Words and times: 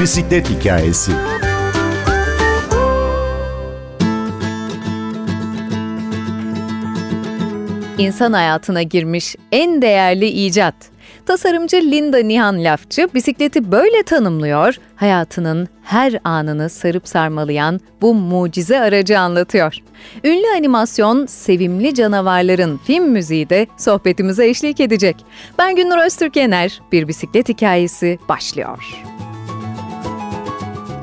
Bisiklet 0.00 0.50
Hikayesi 0.50 1.12
İnsan 7.98 8.32
hayatına 8.32 8.82
girmiş 8.82 9.36
en 9.52 9.82
değerli 9.82 10.26
icat. 10.26 10.74
Tasarımcı 11.26 11.76
Linda 11.76 12.18
Nihan 12.18 12.64
Lafçı 12.64 13.08
bisikleti 13.14 13.72
böyle 13.72 14.02
tanımlıyor, 14.02 14.74
hayatının 14.96 15.68
her 15.82 16.20
anını 16.24 16.68
sarıp 16.68 17.08
sarmalayan 17.08 17.80
bu 18.02 18.14
mucize 18.14 18.80
aracı 18.80 19.18
anlatıyor. 19.18 19.74
Ünlü 20.24 20.46
animasyon 20.58 21.26
Sevimli 21.26 21.94
Canavarların 21.94 22.78
film 22.78 23.10
müziği 23.10 23.50
de 23.50 23.66
sohbetimize 23.76 24.48
eşlik 24.48 24.80
edecek. 24.80 25.16
Ben 25.58 25.76
Günnur 25.76 26.06
Öztürk 26.06 26.36
Bir 26.92 27.08
Bisiklet 27.08 27.48
Hikayesi 27.48 28.18
başlıyor. 28.28 29.02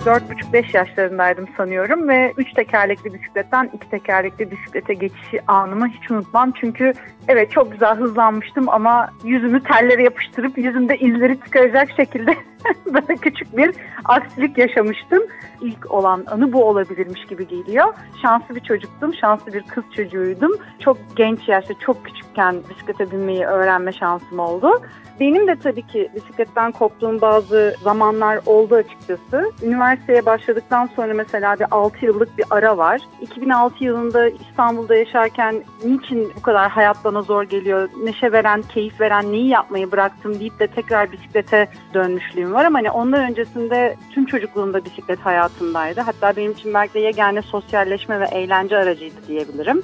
4,5-5 0.06 0.78
yaşlarındaydım 0.78 1.48
sanıyorum 1.58 2.10
ve 2.10 2.34
3 2.38 2.54
tekerlekli 2.54 3.14
bisikletten 3.14 3.70
2 3.74 3.90
tekerlekli 3.90 4.52
bisiklete 4.52 4.94
geçişi 4.94 5.42
anımı 5.48 5.88
hiç 5.88 6.12
unutmam. 6.12 6.52
Çünkü 6.52 6.94
evet 7.28 7.52
çok 7.52 7.72
güzel 7.72 7.96
hızlanmıştım 7.96 8.70
ama 8.70 9.10
yüzümü 9.24 9.64
tellere 9.64 10.04
yapıştırıp 10.04 10.58
yüzümde 10.58 10.98
izleri 10.98 11.40
çıkaracak 11.46 11.90
şekilde 11.98 12.36
böyle 12.86 13.16
küçük 13.16 13.58
bir 13.58 13.76
aksilik 14.06 14.58
yaşamıştım. 14.58 15.24
İlk 15.62 15.92
olan 15.92 16.24
anı 16.28 16.54
bu 16.54 16.64
olabilirmiş 16.64 17.26
gibi 17.26 17.48
geliyor. 17.48 17.94
Şanslı 18.22 18.56
bir 18.56 18.62
çocuktum, 18.62 19.14
şanslı 19.14 19.54
bir 19.54 19.64
kız 19.64 19.84
çocuğuydum. 19.96 20.52
Çok 20.80 20.98
genç 21.16 21.48
yaşta, 21.48 21.74
çok 21.80 22.06
küçükken 22.06 22.56
bisiklete 22.70 23.12
binmeyi 23.12 23.46
öğrenme 23.46 23.92
şansım 23.92 24.40
oldu. 24.40 24.82
Benim 25.20 25.48
de 25.48 25.56
tabii 25.56 25.88
ki 25.88 26.10
bisikletten 26.16 26.72
koptuğum 26.72 27.22
bazı 27.22 27.76
zamanlar 27.84 28.40
oldu 28.46 28.76
açıkçası. 28.76 29.52
Üniversiteye 29.64 30.26
başladıktan 30.26 30.90
sonra 30.96 31.14
mesela 31.14 31.56
bir 31.60 31.66
6 31.72 32.06
yıllık 32.06 32.38
bir 32.38 32.46
ara 32.50 32.78
var. 32.78 33.02
2006 33.22 33.84
yılında 33.84 34.28
İstanbul'da 34.28 34.96
yaşarken 34.96 35.64
niçin 35.86 36.32
bu 36.38 36.42
kadar 36.42 36.72
hayat 36.72 36.98
bana 37.04 37.22
zor 37.22 37.44
geliyor, 37.44 37.90
neşe 38.04 38.32
veren, 38.32 38.62
keyif 38.62 39.02
veren 39.02 39.32
neyi 39.32 39.48
yapmayı 39.48 39.92
bıraktım 39.92 40.40
deyip 40.40 40.60
de 40.60 40.68
tekrar 40.68 41.12
bisiklete 41.12 41.68
dönmüşlüğüm 41.94 42.55
var 42.56 42.66
ama 42.66 42.80
hani 42.80 42.92
ondan 42.92 43.32
öncesinde 43.32 43.96
tüm 44.12 44.26
çocukluğumda 44.26 44.86
bisiklet 44.86 45.20
hayatımdaydı. 45.20 46.02
Hatta 46.02 46.36
benim 46.36 46.52
için 46.52 46.74
belki 46.74 46.94
de 46.94 47.00
yegane 47.00 47.42
sosyalleşme 47.42 48.20
ve 48.20 48.26
eğlence 48.26 48.78
aracıydı 48.78 49.16
diyebilirim 49.28 49.84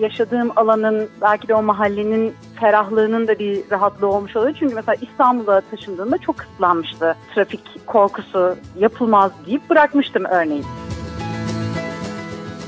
yaşadığım 0.00 0.50
alanın 0.56 1.08
belki 1.22 1.48
de 1.48 1.54
o 1.54 1.62
mahallenin 1.62 2.34
ferahlığının 2.60 3.28
da 3.28 3.38
bir 3.38 3.70
rahatlığı 3.70 4.06
olmuş 4.06 4.36
oluyor. 4.36 4.54
Çünkü 4.58 4.74
mesela 4.74 4.96
İstanbul'a 5.00 5.60
taşındığımda 5.60 6.18
çok 6.18 6.38
kısıtlanmıştı. 6.38 7.16
Trafik 7.34 7.86
korkusu 7.86 8.56
yapılmaz 8.78 9.32
deyip 9.46 9.70
bırakmıştım 9.70 10.24
örneğin. 10.24 10.64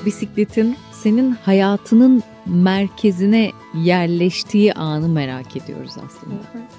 Bisikletin 0.06 0.76
senin 0.92 1.32
hayatının 1.32 2.22
merkezine 2.46 3.50
yerleştiği 3.74 4.72
anı 4.74 5.08
merak 5.08 5.56
ediyoruz 5.56 5.96
aslında. 6.06 6.36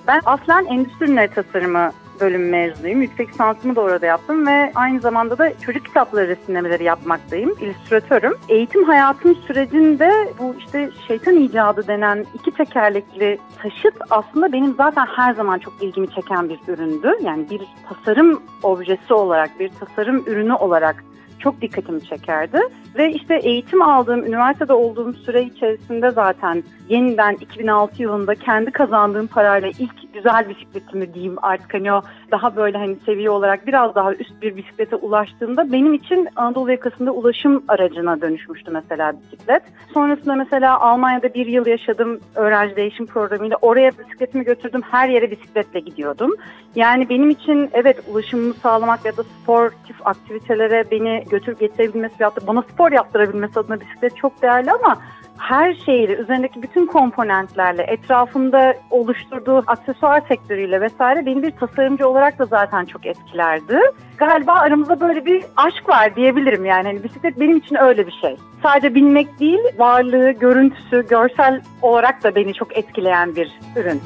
Ben 0.08 0.22
aslen 0.26 0.66
endüstri 0.66 1.30
tasarımı 1.36 1.92
bölüm 2.22 2.50
mezunuyum. 2.50 3.02
Yüksek 3.02 3.30
lisansımı 3.30 3.76
da 3.76 3.82
orada 3.82 4.06
yaptım 4.06 4.48
ve 4.48 4.72
aynı 4.76 5.00
zamanda 5.00 5.38
da 5.38 5.60
çocuk 5.60 5.86
kitapları 5.86 6.28
resimlemeleri 6.28 6.84
yapmaktayım. 6.84 7.56
İllüstratörüm. 7.62 8.34
Eğitim 8.50 8.84
hayatım 8.84 9.36
sürecinde 9.36 10.34
bu 10.40 10.56
işte 10.60 10.90
şeytan 11.08 11.36
icadı 11.36 11.88
denen 11.88 12.26
iki 12.34 12.52
tekerlekli 12.52 13.38
taşıt 13.62 13.96
aslında 14.10 14.52
benim 14.52 14.76
zaten 14.76 15.06
her 15.06 15.34
zaman 15.34 15.60
çok 15.60 15.74
ilgimi 15.82 16.10
çeken 16.10 16.50
bir 16.50 16.60
üründü. 16.68 17.12
Yani 17.22 17.50
bir 17.50 17.62
tasarım 17.90 18.44
objesi 18.64 19.14
olarak, 19.14 19.60
bir 19.60 19.70
tasarım 19.70 20.24
ürünü 20.28 20.54
olarak 20.54 21.04
çok 21.40 21.62
dikkatimi 21.62 22.04
çekerdi. 22.04 22.60
Ve 22.98 23.12
işte 23.12 23.36
eğitim 23.36 23.82
aldığım, 23.82 24.26
üniversitede 24.26 24.74
olduğum 24.74 25.14
süre 25.14 25.44
içerisinde 25.44 26.12
zaten 26.12 26.64
yeniden 26.90 27.38
2006 27.42 28.02
yılında 28.02 28.36
kendi 28.36 28.72
kazandığım 28.72 29.28
parayla 29.28 29.70
ilk 29.80 30.02
güzel 30.14 30.50
bisikletimi 30.50 31.14
diyeyim 31.14 31.36
artık 31.42 31.74
hani 31.74 31.94
o 31.94 32.02
daha 32.32 32.56
böyle 32.56 32.78
hani 32.78 32.96
seviye 33.06 33.30
olarak 33.30 33.68
biraz 33.68 33.96
daha 33.96 34.14
üst 34.14 34.42
bir 34.42 34.56
bisiklete 34.56 34.96
ulaştığımda 34.96 35.72
benim 35.72 35.94
için 35.94 36.28
Anadolu 36.36 36.72
yakasında 36.72 37.12
ulaşım 37.12 37.64
aracına 37.68 38.22
dönüşmüştü 38.22 38.72
mesela 38.72 39.14
bisiklet. 39.22 39.64
Sonrasında 39.94 40.36
mesela 40.36 40.80
Almanya'da 40.80 41.34
bir 41.34 41.46
yıl 41.46 41.66
yaşadım 41.66 42.20
öğrenci 42.36 42.76
değişim 42.76 43.06
programıyla. 43.06 43.58
Oraya 43.62 43.92
bisikletimi 43.92 44.44
götürdüm. 44.44 44.82
Her 44.92 45.10
yere 45.10 45.32
bisikletle 45.32 45.80
gidiyordum. 45.80 46.32
Yani 46.76 47.10
benim 47.10 47.30
için 47.30 47.70
evet 47.74 47.98
ulaşımımı 48.12 48.54
sağlamak 48.54 49.06
ya 49.06 49.18
da 49.18 49.24
sportif 49.24 50.08
aktivitelere 50.08 50.92
beni 50.92 51.24
götürüp 51.30 51.60
getirebilmesi 51.60 52.16
ya 52.20 52.30
da 52.30 52.48
bana 52.48 52.62
spor 52.62 52.81
yaptırabilmesi 52.90 53.60
adına 53.60 53.82
bisiklet 53.82 54.18
çok 54.18 54.42
değerli 54.42 54.72
ama 54.72 54.98
her 55.38 55.74
şeyle, 55.74 56.14
üzerindeki 56.14 56.64
bütün 56.64 56.86
komponentlerle, 56.86 57.84
etrafında 57.84 58.74
oluşturduğu 58.90 59.64
aksesuar 59.68 60.22
sektörüyle 60.28 60.82
vesaire 60.82 61.26
beni 61.26 61.44
bir 61.44 61.52
tasarımcı 61.52 62.08
olarak 62.08 62.40
da 62.40 62.46
zaten 62.46 62.86
çok 62.86 63.06
etkilerdi. 63.06 63.80
Galiba 64.18 64.54
aramızda 64.54 65.00
böyle 65.00 65.26
bir 65.26 65.44
aşk 65.58 65.90
var 65.90 66.16
diyebilirim 66.16 66.66
yani. 66.66 66.88
Hani 66.88 67.04
bisiklet 67.04 67.40
benim 67.40 67.58
için 67.58 67.76
öyle 67.76 68.08
bir 68.08 68.18
şey. 68.22 68.38
Sadece 68.64 68.96
binmek 68.96 69.40
değil, 69.40 69.60
varlığı, 69.78 70.32
görüntüsü, 70.32 71.08
görsel 71.08 71.62
olarak 71.82 72.24
da 72.24 72.36
beni 72.36 72.54
çok 72.54 72.78
etkileyen 72.78 73.36
bir 73.36 73.52
ürün. 73.76 74.02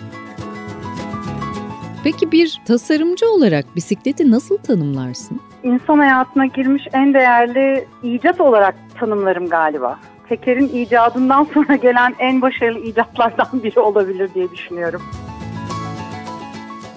Peki 2.03 2.31
bir 2.31 2.61
tasarımcı 2.67 3.29
olarak 3.29 3.75
bisikleti 3.75 4.31
nasıl 4.31 4.57
tanımlarsın? 4.57 5.41
İnsan 5.65 5.97
hayatına 5.97 6.45
girmiş 6.45 6.87
en 6.93 7.13
değerli 7.13 7.87
icat 8.03 8.41
olarak 8.41 8.75
tanımlarım 8.99 9.49
galiba 9.49 9.99
tekerin 10.29 10.67
icadından 10.67 11.43
sonra 11.53 11.75
gelen 11.75 12.15
en 12.19 12.41
başarılı 12.41 12.79
icatlardan 12.79 13.63
biri 13.63 13.79
olabilir 13.79 14.33
diye 14.33 14.51
düşünüyorum. 14.51 15.01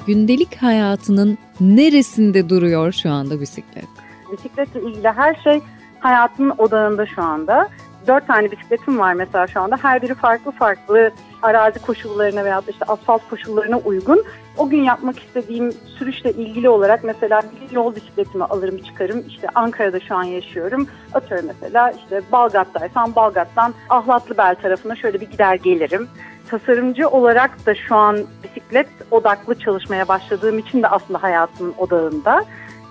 Gündelik 0.07 0.63
hayatının 0.63 1.39
neresinde 1.61 2.49
duruyor 2.49 2.93
şu 2.93 3.11
anda 3.11 3.41
bisiklet? 3.41 3.89
Bisikletle 4.33 4.83
ilgili 4.83 5.09
her 5.09 5.35
şey 5.35 5.61
hayatımın 6.01 6.55
odağında 6.59 7.07
şu 7.07 7.23
anda. 7.23 7.69
Dört 8.07 8.27
tane 8.27 8.51
bisikletim 8.51 8.99
var 8.99 9.15
mesela 9.15 9.47
şu 9.47 9.61
anda. 9.61 9.77
Her 9.83 10.03
biri 10.03 10.15
farklı 10.15 10.51
farklı 10.51 11.11
arazi 11.43 11.79
koşullarına 11.79 12.45
veya 12.45 12.63
işte 12.69 12.85
asfalt 12.85 13.29
koşullarına 13.31 13.79
uygun. 13.79 14.25
O 14.59 14.69
gün 14.69 14.83
yapmak 14.83 15.19
istediğim 15.19 15.73
sürüşle 15.99 16.33
ilgili 16.33 16.69
olarak 16.69 17.05
mesela 17.05 17.43
bir 17.61 17.75
yol 17.77 17.97
bisikletimi 17.97 18.45
alırım 18.45 18.79
çıkarım. 18.79 19.25
İşte 19.29 19.49
Ankara'da 19.55 20.01
şu 20.01 20.15
an 20.15 20.23
yaşıyorum. 20.23 20.87
Atıyorum 21.15 21.47
mesela 21.47 21.91
işte 21.91 22.23
Balgat'taysam 22.33 23.15
Balgat'tan 23.15 23.75
Ahlatlıbel 23.89 24.55
tarafına 24.55 24.97
şöyle 24.97 25.21
bir 25.21 25.31
gider 25.31 25.55
gelirim. 25.55 26.09
Tasarımcı 26.51 27.09
olarak 27.09 27.67
da 27.67 27.75
şu 27.75 27.97
an 27.97 28.19
bisiklet 28.45 28.89
odaklı 29.11 29.59
çalışmaya 29.59 30.09
başladığım 30.09 30.59
için 30.59 30.83
de 30.83 30.89
aslında 30.89 31.23
hayatımın 31.23 31.75
odağında 31.79 32.45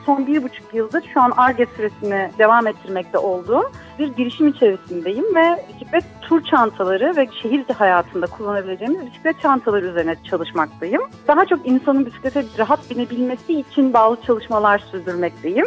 son 0.07 0.28
bir 0.28 0.44
buçuk 0.44 0.73
yıldır 0.73 1.03
şu 1.13 1.22
an 1.22 1.31
ARGE 1.38 1.66
süresini 1.75 2.29
devam 2.40 2.68
ettirmekte 2.68 3.18
olduğum 3.18 3.72
bir 4.00 4.07
girişim 4.07 4.47
içerisindeyim 4.47 5.35
ve 5.35 5.66
bisiklet 5.69 6.03
tur 6.22 6.44
çantaları 6.44 7.16
ve 7.18 7.28
şehir 7.41 7.66
hayatında 7.78 8.25
kullanabileceğimiz 8.25 9.06
bisiklet 9.06 9.41
çantaları 9.41 9.85
üzerine 9.88 10.16
çalışmaktayım. 10.23 11.01
Daha 11.28 11.45
çok 11.45 11.68
insanın 11.68 12.06
bisiklete 12.06 12.44
rahat 12.57 12.90
binebilmesi 12.90 13.59
için 13.59 13.94
bağlı 13.94 14.18
çalışmalar 14.28 14.79
sürdürmekteyim. 14.79 15.66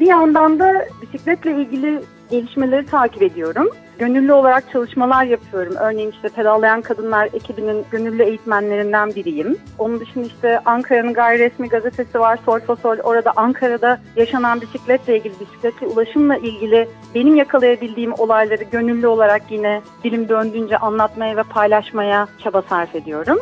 Bir 0.00 0.06
yandan 0.06 0.58
da 0.58 0.86
bisikletle 1.02 1.56
ilgili 1.56 2.02
gelişmeleri 2.30 2.86
takip 2.86 3.22
ediyorum. 3.22 3.68
Gönüllü 4.00 4.32
olarak 4.32 4.72
çalışmalar 4.72 5.24
yapıyorum. 5.24 5.74
Örneğin 5.80 6.10
işte 6.10 6.28
Pedallayan 6.28 6.82
Kadınlar 6.82 7.28
ekibinin 7.32 7.84
gönüllü 7.90 8.22
eğitmenlerinden 8.22 9.14
biriyim. 9.14 9.58
Onun 9.78 10.00
dışında 10.00 10.26
işte 10.26 10.60
Ankara'nın 10.64 11.14
gayri 11.14 11.38
resmi 11.38 11.68
gazetesi 11.68 12.20
var 12.20 12.38
Sol 12.46 12.60
Fosol. 12.60 12.98
Orada 12.98 13.32
Ankara'da 13.36 14.00
yaşanan 14.16 14.60
bisikletle 14.60 15.18
ilgili, 15.18 15.40
bisikletli 15.40 15.86
ulaşımla 15.86 16.36
ilgili 16.36 16.88
benim 17.14 17.36
yakalayabildiğim 17.36 18.12
olayları 18.18 18.64
gönüllü 18.64 19.06
olarak 19.06 19.42
yine 19.50 19.82
dilim 20.04 20.28
döndüğünce 20.28 20.78
anlatmaya 20.78 21.36
ve 21.36 21.42
paylaşmaya 21.42 22.28
çaba 22.44 22.62
sarf 22.62 22.94
ediyorum 22.94 23.38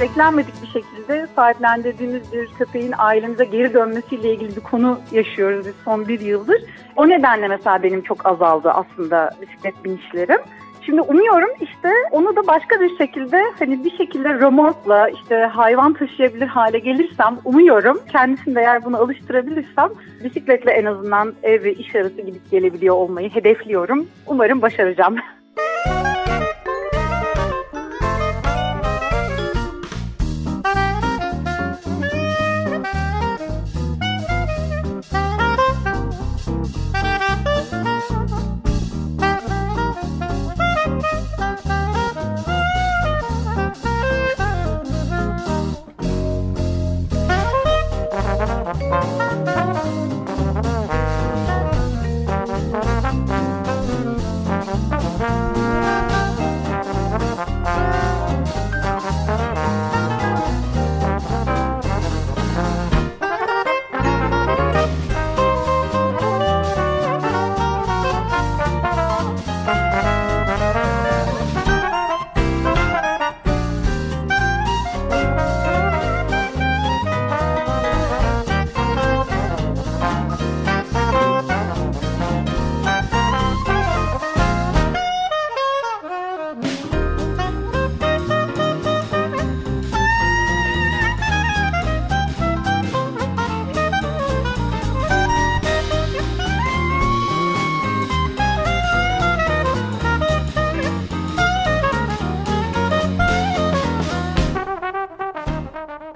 beklenmedik 0.00 0.62
bir 0.62 0.66
şekilde 0.66 1.26
sahiplendirdiğimiz 1.36 2.32
bir 2.32 2.46
köpeğin 2.46 2.94
ailemize 2.98 3.44
geri 3.44 3.74
dönmesiyle 3.74 4.34
ilgili 4.34 4.56
bir 4.56 4.60
konu 4.60 5.00
yaşıyoruz 5.12 5.66
biz 5.66 5.74
son 5.84 6.08
bir 6.08 6.20
yıldır. 6.20 6.62
O 6.96 7.08
nedenle 7.08 7.48
mesela 7.48 7.82
benim 7.82 8.02
çok 8.02 8.26
azaldı 8.26 8.70
aslında 8.70 9.30
bisiklet 9.42 9.84
binişlerim. 9.84 10.40
Şimdi 10.86 11.00
umuyorum 11.00 11.50
işte 11.60 11.90
onu 12.10 12.36
da 12.36 12.46
başka 12.46 12.80
bir 12.80 12.98
şekilde 12.98 13.42
hani 13.58 13.84
bir 13.84 13.96
şekilde 13.96 14.34
remorkla 14.34 15.08
işte 15.08 15.36
hayvan 15.36 15.92
taşıyabilir 15.92 16.46
hale 16.46 16.78
gelirsem 16.78 17.38
umuyorum 17.44 18.00
kendisini 18.12 18.54
de 18.54 18.60
eğer 18.60 18.84
bunu 18.84 18.96
alıştırabilirsem 18.96 19.90
bisikletle 20.24 20.70
en 20.70 20.84
azından 20.84 21.34
ev 21.42 21.64
ve 21.64 21.74
iş 21.74 21.94
arası 21.94 22.22
gidip 22.22 22.50
gelebiliyor 22.50 22.94
olmayı 22.94 23.30
hedefliyorum. 23.30 24.06
Umarım 24.26 24.62
başaracağım. 24.62 25.16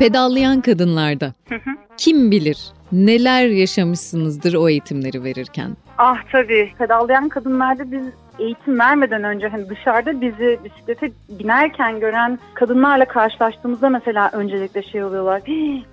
Pedallayan 0.01 0.61
kadınlarda 0.61 1.33
kim 1.97 2.31
bilir 2.31 2.59
neler 2.93 3.47
yaşamışsınızdır 3.47 4.55
o 4.55 4.69
eğitimleri 4.69 5.25
verirken? 5.25 5.77
Ah 5.99 6.17
tabii. 6.33 6.73
Pedallayan 6.79 7.29
kadınlarda 7.29 7.93
biz 7.93 8.07
eğitim 8.39 8.79
vermeden 8.79 9.25
önce 9.25 9.49
hani 9.49 9.69
dışarıda 9.69 10.21
bizi 10.21 10.59
bisiklete 10.65 11.11
binerken 11.29 12.01
gören 12.01 12.39
kadınlarla 12.55 13.05
karşılaştığımızda 13.05 13.89
mesela 13.89 14.31
öncelikle 14.33 14.83
şey 14.83 15.05
oluyorlar. 15.05 15.43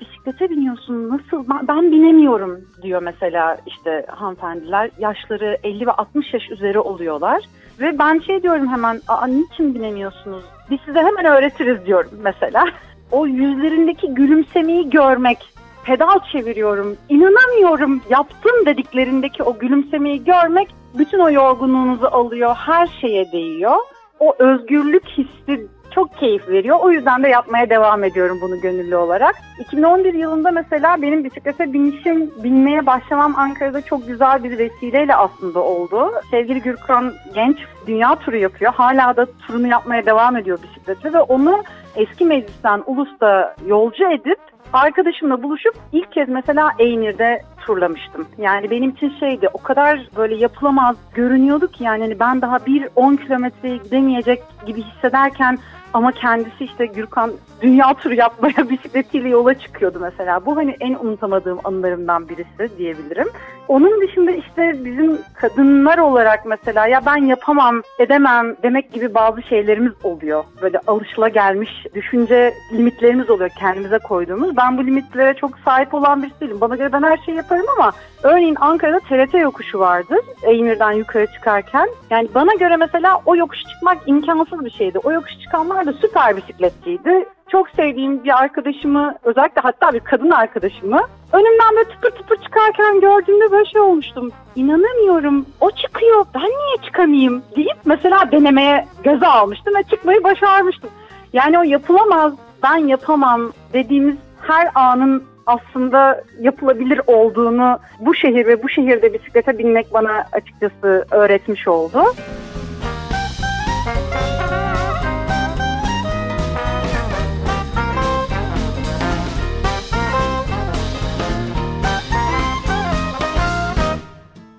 Bisiklete 0.01 0.49
biniyorsun 0.49 1.09
nasıl 1.09 1.45
ben 1.67 1.91
binemiyorum 1.91 2.61
diyor 2.81 3.01
mesela 3.01 3.57
işte 3.65 4.05
hanımefendiler. 4.09 4.89
Yaşları 4.99 5.57
50 5.63 5.87
ve 5.87 5.91
60 5.91 6.33
yaş 6.33 6.51
üzeri 6.51 6.79
oluyorlar. 6.79 7.41
Ve 7.79 7.99
ben 7.99 8.19
şey 8.19 8.43
diyorum 8.43 8.67
hemen 8.67 9.01
Aa, 9.07 9.27
niçin 9.27 9.75
binemiyorsunuz? 9.75 10.43
Biz 10.71 10.79
size 10.85 10.99
hemen 10.99 11.25
öğretiriz 11.25 11.85
diyorum 11.85 12.11
mesela. 12.23 12.65
O 13.11 13.27
yüzlerindeki 13.27 14.07
gülümsemeyi 14.07 14.89
görmek 14.89 15.37
pedal 15.83 16.19
çeviriyorum, 16.31 16.97
inanamıyorum, 17.09 18.01
yaptım 18.09 18.65
dediklerindeki 18.65 19.43
o 19.43 19.59
gülümsemeyi 19.59 20.23
görmek 20.23 20.67
bütün 20.97 21.19
o 21.19 21.31
yorgunluğunuzu 21.31 22.05
alıyor, 22.05 22.55
her 22.55 22.87
şeye 23.01 23.31
değiyor. 23.31 23.75
O 24.19 24.35
özgürlük 24.39 25.05
hissi 25.05 25.67
çok 25.95 26.17
keyif 26.17 26.49
veriyor. 26.49 26.77
O 26.81 26.91
yüzden 26.91 27.23
de 27.23 27.27
yapmaya 27.27 27.69
devam 27.69 28.03
ediyorum 28.03 28.39
bunu 28.41 28.61
gönüllü 28.61 28.95
olarak. 28.95 29.35
2011 29.59 30.13
yılında 30.13 30.51
mesela 30.51 31.01
benim 31.01 31.23
bisiklete 31.23 31.73
binişim, 31.73 32.31
binmeye 32.43 32.85
başlamam 32.85 33.35
Ankara'da 33.37 33.81
çok 33.81 34.07
güzel 34.07 34.43
bir 34.43 34.57
vesileyle 34.57 35.15
aslında 35.15 35.59
oldu. 35.59 36.11
Sevgili 36.31 36.61
Gürkan 36.61 37.13
Genç 37.33 37.57
dünya 37.87 38.15
turu 38.15 38.37
yapıyor. 38.37 38.73
Hala 38.73 39.17
da 39.17 39.25
turunu 39.25 39.67
yapmaya 39.67 40.05
devam 40.05 40.37
ediyor 40.37 40.59
bisiklete 40.63 41.13
ve 41.13 41.21
onu 41.21 41.63
eski 41.97 42.25
meclisten 42.25 42.83
Ulus'ta 42.85 43.55
yolcu 43.67 44.11
edip 44.11 44.39
arkadaşımla 44.73 45.43
buluşup 45.43 45.75
ilk 45.91 46.11
kez 46.11 46.29
mesela 46.29 46.71
Eynir'de 46.79 47.41
turlamıştım. 47.65 48.27
Yani 48.37 48.71
benim 48.71 48.89
için 48.89 49.13
şeydi 49.19 49.49
o 49.53 49.57
kadar 49.57 50.09
böyle 50.17 50.35
yapılamaz 50.35 50.95
görünüyordu 51.13 51.67
ki 51.67 51.83
yani 51.83 52.01
hani 52.01 52.19
ben 52.19 52.41
daha 52.41 52.65
bir 52.65 52.87
10 52.95 53.15
kilometreye 53.15 53.77
gidemeyecek 53.77 54.43
gibi 54.65 54.81
hissederken 54.81 55.57
ama 55.93 56.11
kendisi 56.11 56.63
işte 56.63 56.85
Gürkan 56.85 57.31
dünya 57.61 57.93
turu 57.93 58.13
yapmaya 58.13 58.69
bisikletiyle 58.69 59.29
yola 59.29 59.53
çıkıyordu 59.53 59.99
mesela. 60.01 60.45
Bu 60.45 60.55
hani 60.55 60.75
en 60.79 60.93
unutamadığım 60.93 61.59
anılarımdan 61.63 62.29
birisi 62.29 62.77
diyebilirim. 62.77 63.27
Onun 63.67 64.01
dışında 64.01 64.31
işte 64.31 64.85
bizim 64.85 65.19
kadınlar 65.33 65.97
olarak 65.97 66.45
mesela 66.45 66.87
ya 66.87 67.01
ben 67.05 67.25
yapamam, 67.25 67.81
edemem 67.99 68.55
demek 68.63 68.93
gibi 68.93 69.13
bazı 69.13 69.41
şeylerimiz 69.41 69.93
oluyor. 70.03 70.43
Böyle 70.61 70.79
alışıla 70.87 71.27
gelmiş 71.27 71.85
düşünce 71.93 72.53
limitlerimiz 72.73 73.29
oluyor 73.29 73.49
kendimize 73.59 73.97
koyduğumuz. 73.97 74.57
Ben 74.57 74.77
bu 74.77 74.85
limitlere 74.85 75.33
çok 75.33 75.59
sahip 75.65 75.93
olan 75.93 76.23
birisi 76.23 76.39
değilim. 76.41 76.61
Bana 76.61 76.75
göre 76.75 76.93
ben 76.93 77.03
her 77.03 77.17
şeyi 77.17 77.37
yaparım 77.37 77.65
ama 77.77 77.91
örneğin 78.23 78.57
Ankara'da 78.59 78.99
TRT 78.99 79.33
yokuşu 79.33 79.79
vardır. 79.79 80.19
Eynir'den 80.43 80.91
yukarı 80.91 81.27
çıkarken. 81.27 81.89
Yani 82.09 82.27
bana 82.35 82.53
göre 82.53 82.75
mesela 82.75 83.21
o 83.25 83.35
yokuş 83.35 83.59
çıkmak 83.59 83.97
imkansız 84.05 84.65
bir 84.65 84.71
şeydi. 84.71 84.99
O 84.99 85.11
yokuş 85.11 85.39
çıkanlar 85.39 85.85
da 85.85 85.93
süper 85.93 86.37
bisikletçiydi 86.37 87.25
çok 87.51 87.69
sevdiğim 87.69 88.23
bir 88.23 88.39
arkadaşımı 88.43 89.15
özellikle 89.23 89.61
hatta 89.61 89.93
bir 89.93 89.99
kadın 89.99 90.31
arkadaşımı 90.31 91.01
önümden 91.33 91.75
böyle 91.75 91.89
tıpır 91.89 92.09
tıpır 92.09 92.35
çıkarken 92.43 92.99
gördüğümde 92.99 93.51
böyle 93.51 93.65
şey 93.65 93.81
olmuştum. 93.81 94.31
İnanamıyorum 94.55 95.45
o 95.61 95.71
çıkıyor 95.71 96.25
ben 96.35 96.41
niye 96.41 96.77
çıkamayayım 96.85 97.43
deyip 97.55 97.77
mesela 97.85 98.31
denemeye 98.31 98.85
göze 99.03 99.27
almıştım 99.27 99.75
ve 99.75 99.83
çıkmayı 99.83 100.23
başarmıştım. 100.23 100.89
Yani 101.33 101.59
o 101.59 101.63
yapılamaz 101.63 102.33
ben 102.63 102.77
yapamam 102.77 103.51
dediğimiz 103.73 104.15
her 104.41 104.69
anın 104.75 105.23
aslında 105.45 106.23
yapılabilir 106.39 107.01
olduğunu 107.07 107.79
bu 107.99 108.15
şehir 108.15 108.47
ve 108.47 108.63
bu 108.63 108.69
şehirde 108.69 109.13
bisiklete 109.13 109.57
binmek 109.57 109.93
bana 109.93 110.25
açıkçası 110.31 111.05
öğretmiş 111.11 111.67
oldu. 111.67 112.03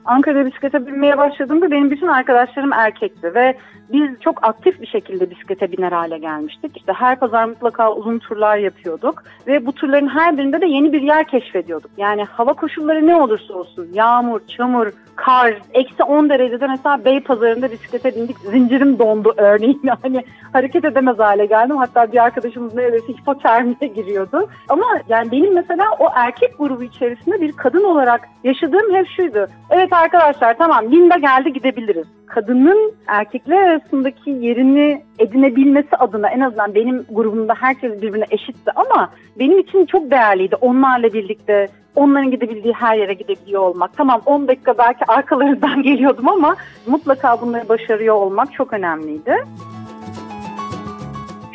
Ankara'da 0.09 0.47
bisiklete 0.47 0.87
binmeye 0.87 1.19
başladığımda 1.19 1.71
benim 1.71 1.91
bütün 1.91 2.07
arkadaşlarım 2.07 2.73
erkekti 2.73 3.35
ve 3.35 3.55
biz 3.93 4.21
çok 4.21 4.47
aktif 4.49 4.81
bir 4.81 4.87
şekilde 4.87 5.31
bisiklete 5.31 5.73
biner 5.73 5.93
hale 5.93 6.19
gelmiştik. 6.19 6.77
İşte 6.77 6.93
her 6.93 7.19
pazar 7.19 7.45
mutlaka 7.45 7.93
uzun 7.93 8.19
turlar 8.19 8.57
yapıyorduk 8.57 9.23
ve 9.47 9.67
bu 9.67 9.73
turların 9.73 10.09
her 10.09 10.39
birinde 10.39 10.61
de 10.61 10.67
yeni 10.67 10.93
bir 10.93 11.03
yer 11.03 11.29
keşfediyorduk. 11.29 11.91
Yani 11.97 12.25
hava 12.25 12.53
koşulları 12.53 13.07
ne 13.07 13.17
olursa 13.17 13.55
olsun 13.55 13.89
yağmur, 13.93 14.41
çamur, 14.47 14.93
kar, 15.17 15.55
eksi 15.75 16.03
10 16.03 16.31
derecede 16.31 16.67
mesela 16.67 17.05
Bey 17.05 17.21
pazarında 17.21 17.73
bisiklete 17.73 18.15
bindik. 18.17 18.39
Zincirim 18.39 18.99
dondu 18.99 19.35
örneğin. 19.37 19.83
Yani 20.05 20.25
hareket 20.53 20.85
edemez 20.85 21.19
hale 21.19 21.47
geldim. 21.47 21.77
Hatta 21.77 22.13
bir 22.13 22.25
arkadaşımız 22.25 22.75
neredeyse 22.75 23.13
hipotermiye 23.13 23.77
giriyordu. 23.97 24.49
Ama 24.69 24.87
yani 25.09 25.33
benim 25.33 25.55
mesela 25.55 25.85
o 25.99 26.09
erkek 26.15 26.59
grubu 26.59 26.83
içerisinde 26.83 27.41
bir 27.41 27.53
kadın 27.53 27.85
olarak 27.85 28.29
yaşadığım 28.45 28.95
hep 28.95 29.07
şuydu. 29.17 29.47
Evet 29.71 29.93
arkadaşlar 29.99 30.59
tamam 30.59 30.93
Linda 30.93 31.17
geldi 31.17 31.53
gidebiliriz. 31.53 32.07
Kadının 32.27 32.93
erkekler 33.07 33.63
arasındaki 33.63 34.31
yerini 34.31 35.03
edinebilmesi 35.19 35.97
adına 35.97 36.29
en 36.29 36.41
azından 36.41 36.75
benim 36.75 37.05
grubumda 37.11 37.55
herkes 37.61 38.03
birbirine 38.03 38.27
eşitti 38.31 38.71
ama 38.77 39.11
benim 39.39 39.59
için 39.59 39.87
çok 39.87 40.11
değerliydi. 40.11 40.57
Onlarla 40.57 41.13
birlikte 41.13 41.69
onların 41.95 42.31
gidebildiği 42.31 42.75
her 42.75 42.97
yere 42.97 43.15
gidebiliyor 43.15 43.63
olmak. 43.63 43.97
Tamam 43.97 44.23
10 44.27 44.49
dakika 44.49 44.79
belki 44.79 45.05
arkalarından 45.09 45.83
geliyordum 45.89 46.29
ama 46.29 46.57
mutlaka 46.87 47.41
bunları 47.41 47.69
başarıyor 47.69 48.15
olmak 48.15 48.53
çok 48.53 48.73
önemliydi 48.73 49.37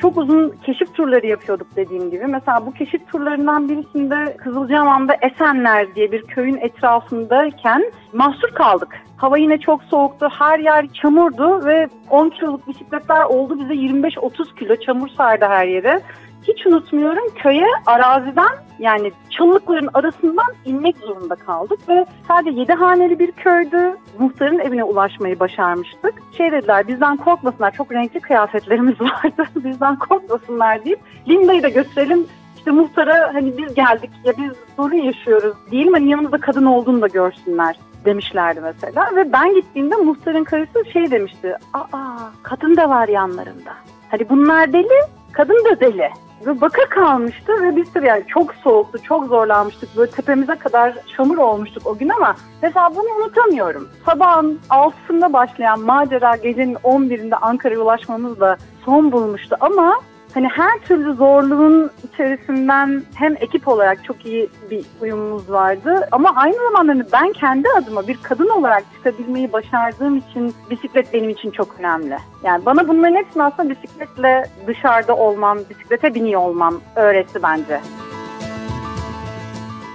çok 0.04 0.18
uzun 0.18 0.50
keşif 0.66 0.96
turları 0.96 1.28
yapıyorduk 1.28 1.76
dediğim 1.76 2.12
gibi. 2.12 2.26
Mesela 2.28 2.66
bu 2.66 2.74
keşif 2.74 3.08
turlarından 3.12 3.70
birisinde 3.70 4.38
Kızılcahamam'da 4.38 5.16
Esenler 5.22 5.96
diye 5.96 6.12
bir 6.12 6.22
köyün 6.22 6.58
etrafındayken 6.58 7.92
mahsur 8.14 8.50
kaldık. 8.50 8.88
Hava 9.18 9.38
yine 9.38 9.58
çok 9.58 9.84
soğuktu, 9.84 10.28
her 10.40 10.60
yer 10.60 10.88
çamurdu 11.02 11.66
ve 11.66 11.88
10 12.10 12.30
kiloluk 12.30 12.68
bisikletler 12.68 13.24
oldu 13.24 13.60
bize 13.60 13.74
25-30 13.74 14.56
kilo 14.60 14.76
çamur 14.76 15.08
sardı 15.08 15.46
her 15.46 15.68
yere 15.68 16.02
hiç 16.48 16.68
unutmuyorum 16.68 17.24
köye 17.36 17.68
araziden 17.86 18.50
yani 18.84 19.12
çalılıkların 19.30 19.90
arasından 19.94 20.54
inmek 20.66 20.98
zorunda 20.98 21.36
kaldık 21.36 21.80
ve 21.90 22.06
sadece 22.28 22.60
yedi 22.60 22.74
haneli 22.74 23.20
bir 23.20 23.32
köydü. 23.32 23.98
Muhtarın 24.20 24.60
evine 24.60 24.84
ulaşmayı 24.84 25.40
başarmıştık. 25.40 26.14
Şey 26.38 26.52
dediler 26.52 26.88
bizden 26.88 27.18
korkmasınlar 27.18 27.72
çok 27.72 27.92
renkli 27.92 28.20
kıyafetlerimiz 28.20 29.02
vardı 29.02 29.46
bizden 29.56 29.96
korkmasınlar 29.96 30.86
deyip 30.86 31.00
Linda'yı 31.28 31.64
da 31.64 31.70
gösterelim 31.70 32.28
işte 32.58 32.72
muhtara 32.72 33.34
hani 33.34 33.58
biz 33.58 33.74
geldik 33.74 34.10
ya 34.24 34.34
biz 34.38 34.52
sorun 34.76 34.96
yaşıyoruz 34.96 35.56
diyelim 35.72 35.94
hani 35.94 36.10
yanımızda 36.10 36.38
kadın 36.38 36.66
olduğunu 36.66 37.02
da 37.02 37.08
görsünler 37.08 37.76
demişlerdi 38.06 38.62
mesela. 38.62 39.16
Ve 39.16 39.34
ben 39.34 39.54
gittiğimde 39.54 39.96
muhtarın 39.96 40.44
karısı 40.44 40.86
şey 40.94 41.12
demişti. 41.12 41.58
Aa 41.74 42.18
kadın 42.44 42.78
da 42.78 42.90
var 42.90 43.08
yanlarında. 43.08 43.74
Hani 44.10 44.30
bunlar 44.30 44.74
deli, 44.74 45.00
kadın 45.34 45.66
da 45.66 45.80
deli. 45.80 46.10
Ve 46.46 46.62
baka 46.62 46.90
kalmıştı 46.90 47.54
ve 47.62 47.76
bir 47.76 47.86
sürü 47.86 48.06
yani 48.06 48.24
çok 48.28 48.54
soğuktu, 48.54 49.04
çok 49.04 49.26
zorlanmıştık. 49.26 49.98
Böyle 49.98 50.12
tepemize 50.12 50.56
kadar 50.56 50.94
çamur 51.18 51.38
olmuştuk 51.38 51.88
o 51.88 51.98
gün 51.98 52.10
ama 52.10 52.36
mesela 52.62 52.96
bunu 52.96 53.24
unutamıyorum. 53.24 53.90
Sabahın 54.06 54.60
altısında 54.70 55.34
başlayan 55.34 55.80
macera 55.80 56.36
gecenin 56.36 56.76
11'inde 56.76 57.36
Ankara'ya 57.36 57.80
ulaşmamızla 57.80 58.58
son 58.86 59.12
bulmuştu 59.12 59.58
ama 59.60 60.00
hani 60.34 60.48
her 60.48 60.80
türlü 60.80 61.14
zorluğun 61.14 61.92
içerisinden 62.04 63.04
hem 63.16 63.36
ekip 63.40 63.68
olarak 63.68 64.04
çok 64.04 64.26
iyi 64.26 64.50
bir 64.72 64.86
uyumumuz 65.02 65.52
vardı 65.52 66.08
ama 66.12 66.34
aynı 66.36 66.56
zamanda 66.56 66.92
hani 66.92 67.04
ben 67.14 67.34
kendi 67.34 67.70
adıma 67.70 68.08
bir 68.08 68.18
kadın 68.24 68.50
olarak 68.50 68.84
çıkabilmeyi 68.96 69.54
başardığım 69.54 70.18
için 70.18 70.56
bisiklet 70.70 71.14
benim 71.14 71.30
için 71.30 71.52
çok 71.52 71.80
önemli. 71.80 72.18
Yani 72.44 72.66
bana 72.66 72.88
bunların 72.88 73.16
hepsini 73.16 73.44
aslında 73.44 73.70
bisikletle 73.70 74.44
dışarıda 74.68 75.16
olmam, 75.16 75.60
bisiklete 75.70 76.16
biniyor 76.16 76.42
olmam 76.42 76.82
öğretti 76.96 77.40
bence. 77.44 77.82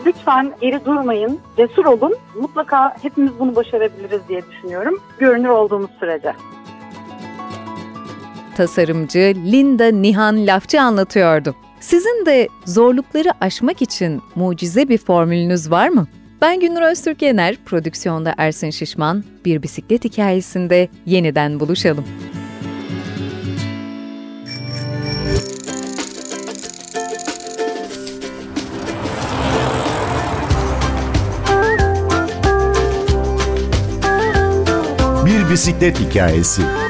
Lütfen 0.06 0.52
geri 0.60 0.84
durmayın, 0.84 1.40
cesur 1.56 1.84
olun. 1.84 2.14
Mutlaka 2.40 2.96
hepimiz 3.02 3.38
bunu 3.38 3.56
başarabiliriz 3.56 4.28
diye 4.28 4.42
düşünüyorum. 4.46 5.00
Görünür 5.18 5.48
olduğumuz 5.48 5.90
sürece 6.00 6.32
tasarımcı 8.58 9.34
Linda 9.52 9.86
Nihan 9.86 10.46
Lafçı 10.46 10.80
anlatıyordu. 10.80 11.54
Sizin 11.80 12.26
de 12.26 12.48
zorlukları 12.64 13.28
aşmak 13.40 13.82
için 13.82 14.22
mucize 14.34 14.88
bir 14.88 14.98
formülünüz 14.98 15.70
var 15.70 15.88
mı? 15.88 16.06
Ben 16.40 16.60
Günür 16.60 16.82
Öztürk 16.82 17.22
Yener, 17.22 17.56
prodüksiyonda 17.64 18.34
Ersin 18.38 18.70
Şişman, 18.70 19.24
bir 19.44 19.62
bisiklet 19.62 20.04
hikayesinde 20.04 20.88
yeniden 21.06 21.60
buluşalım. 21.60 22.04
Bir 35.26 35.50
bisiklet 35.50 36.00
hikayesi. 36.00 36.87